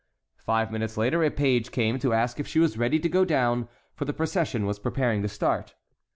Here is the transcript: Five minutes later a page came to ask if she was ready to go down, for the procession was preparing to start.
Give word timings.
Five 0.39 0.71
minutes 0.71 0.97
later 0.97 1.23
a 1.23 1.29
page 1.29 1.69
came 1.69 1.99
to 1.99 2.11
ask 2.11 2.39
if 2.39 2.47
she 2.47 2.57
was 2.57 2.75
ready 2.75 2.99
to 2.99 3.07
go 3.07 3.23
down, 3.23 3.67
for 3.93 4.05
the 4.05 4.13
procession 4.13 4.65
was 4.65 4.79
preparing 4.79 5.21
to 5.21 5.27
start. 5.27 5.75